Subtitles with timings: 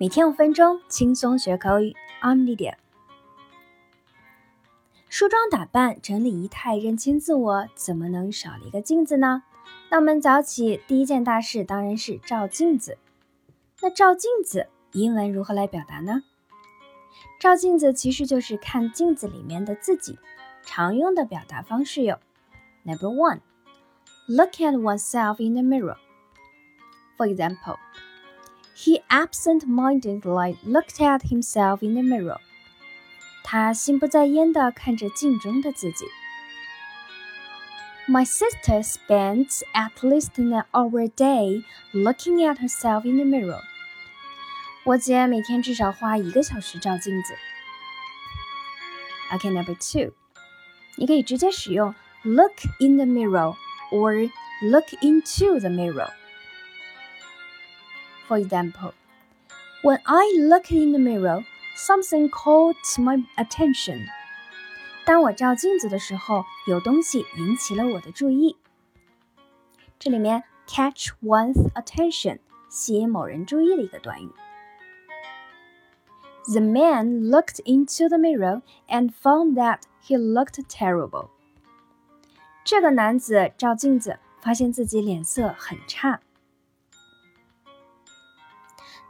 [0.00, 1.94] 每天五分钟，轻松学口语。
[2.22, 2.76] I'm Lydia。
[5.10, 9.42] 梳妆打扮、整理仪态、认清自我，怎么能少了一个镜子呢？
[9.90, 12.96] 那我们早起第一件大事当然是照镜子。
[13.82, 16.22] 那照镜子，英文如何来表达呢？
[17.38, 20.18] 照镜子其实就是看镜子里面的自己。
[20.62, 22.16] 常用的表达方式有
[22.84, 23.40] ：Number one,
[24.26, 25.98] look at oneself in the mirror.
[27.18, 27.76] For example.
[28.79, 32.39] He absent-mindedly looked at himself in the mirror.
[33.43, 36.05] 他心不在焉地看着镜中的自己。
[38.07, 43.61] My sister spends at least an hour a day looking at herself in the mirror.
[44.83, 47.33] 我姐每天至少花一个小时照镜子。
[49.31, 50.13] Okay, number two，
[50.97, 53.55] 你可以直接使用 look in the mirror
[53.91, 54.29] or
[54.61, 56.11] look into the mirror。
[58.29, 58.93] for example,
[59.83, 61.43] when I looked in the mirror,
[61.75, 64.05] something caught my attention.
[65.05, 68.57] 当我照镜子的时候，有东西引起了我的注意。
[69.99, 72.39] 这里面 catch one's attention
[72.69, 74.31] 吸引某人注意的一个短语。
[76.51, 81.29] The man looked into the mirror and found that he looked terrible.
[82.63, 86.19] 这个男子照镜子，发现自己脸色很差。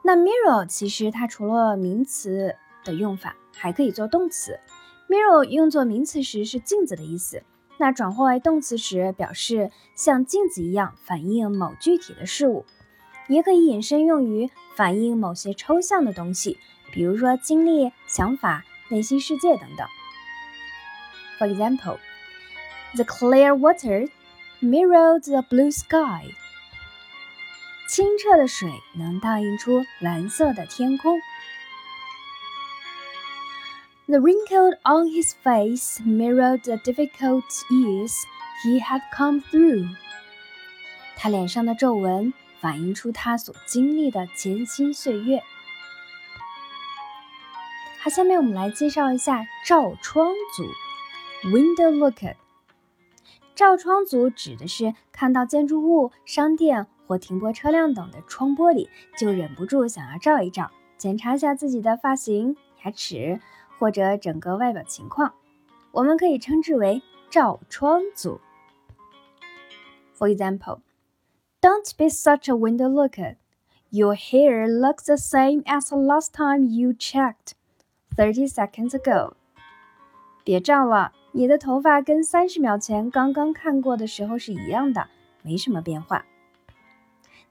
[0.02, 4.58] 那 mirror 其实它除了名词的用法，还可以做动词。
[5.08, 7.42] mirror 用作名词时是镜子的意思，
[7.78, 12.64] 那转化为动词时表示像镜子一样反映某具体的事物，
[13.28, 16.58] 也可以引申用于反映某些抽象的东西，
[16.92, 19.86] 比如说经历、想法、内心世界等等。
[21.38, 21.98] For example,
[22.94, 24.08] the clear water
[24.60, 26.26] mirrored the blue sky.
[27.90, 31.20] 清澈的水能倒映出蓝色的天空。
[34.06, 38.14] The wrinkle on his face mirrored the difficult years
[38.62, 39.88] he had come through。
[41.16, 45.42] 他脸上的皱纹反映出他所经历的艰辛岁月。
[47.98, 52.36] 好，下面我们来介绍一下照窗族 （window looker）。
[53.56, 56.86] 照窗族指的是看到建筑物、商店。
[57.10, 58.88] 或停泊车辆等的窗玻璃，
[59.18, 63.40] 就忍不住想要照一照，检查一下自己的发型、牙齿
[63.80, 65.34] 或者整个外表情况。
[65.90, 68.40] 我们可以称之为照窗族。
[70.16, 70.82] For example,
[71.60, 73.34] don't be such a window looker.
[73.88, 77.54] Your hair looks the same as the last time you checked,
[78.14, 79.32] thirty seconds ago.
[80.44, 85.08] 别照了，你的头发跟三十秒前刚刚看过的时候是一样的，
[85.42, 86.24] 没什么变化。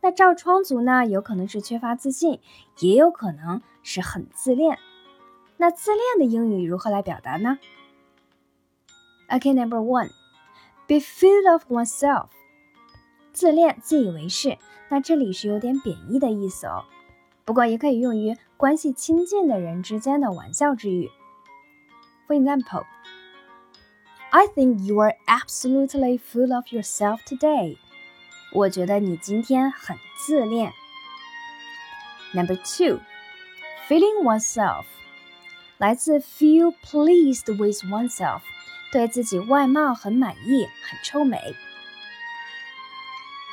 [0.02, 2.40] 那照窗族呢，有可能是缺乏自信，
[2.80, 4.78] 也有可能是很自恋。
[5.58, 7.60] 那自恋的英语如何来表达呢
[9.30, 12.28] ？OK，Number one，be full of oneself。
[13.34, 14.58] 自恋、自以为是，
[14.90, 16.86] 那这里是有点贬义的意思哦。
[17.46, 21.10] 不过也可以用于关系亲近的人之间的玩笑之语。
[22.28, 27.78] For example，I think you are absolutely full of yourself today。
[28.53, 30.72] 我觉得你今天很自恋。
[32.32, 33.00] Number two,
[33.88, 34.84] feeling oneself，
[35.78, 38.41] 来自 feel pleased with oneself，
[38.93, 41.38] 对自己外貌很满意，很臭美。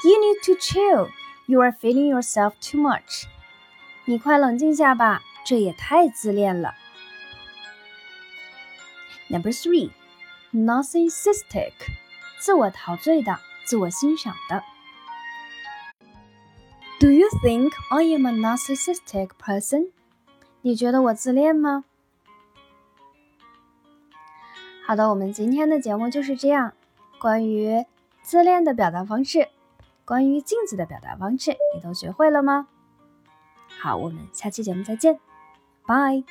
[0.03, 1.09] You need to chill.
[1.46, 3.25] You are feeling yourself too much.
[4.06, 6.74] 你快冷静下吧，这也太自恋了。
[9.28, 9.91] Number three,
[10.53, 11.74] narcissistic，
[12.40, 14.63] 自我陶醉的，自我欣赏的。
[16.99, 19.91] Do you think I am a narcissistic person？
[20.62, 21.84] 你觉得我自恋吗？
[24.87, 26.73] 好的，我们今天的节目就是这样。
[27.19, 27.84] 关于
[28.23, 29.49] 自恋的表达方式，
[30.05, 32.69] 关于镜子的表达方式，你都学会了吗？
[33.78, 35.21] 好，我们下期节目再见，
[35.87, 36.25] 拜。